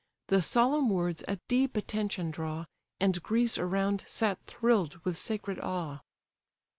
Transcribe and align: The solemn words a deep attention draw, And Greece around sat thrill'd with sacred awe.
The 0.29 0.41
solemn 0.41 0.89
words 0.89 1.23
a 1.27 1.35
deep 1.47 1.77
attention 1.77 2.31
draw, 2.31 2.65
And 2.99 3.21
Greece 3.21 3.59
around 3.59 4.01
sat 4.01 4.39
thrill'd 4.47 4.95
with 5.05 5.15
sacred 5.15 5.59
awe. 5.59 5.99